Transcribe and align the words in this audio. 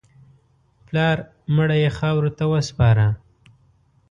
پلار 0.85 1.17
مړی 1.55 1.77
یې 1.83 1.89
خاورو 1.97 2.31
ته 2.37 2.43
وسپاره. 2.53 3.07